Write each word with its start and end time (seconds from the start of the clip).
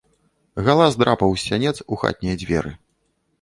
Галас 0.67 0.97
драпаў 1.01 1.35
з 1.41 1.51
сянец 1.51 1.75
у 1.91 2.01
хатнія 2.05 2.35
дзверы. 2.41 2.75